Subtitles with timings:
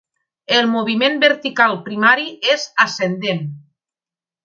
[0.59, 3.49] El moviment vertical primari és ascendent.